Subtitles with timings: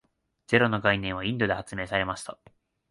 [0.47, 2.39] ゼロの概念はインドで発明されました。